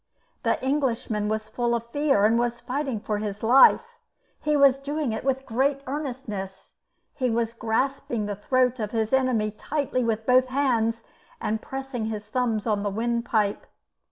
[0.41, 3.83] The Englishman was full of fear, and was fighting for his life.
[4.41, 6.73] He was doing it with great earnestness.
[7.13, 11.03] He was grasping the throat of his enemy tightly with both hands,
[11.39, 13.67] and pressing his thumbs on the wind pipe.